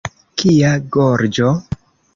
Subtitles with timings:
[0.43, 1.55] Kia gorĝo!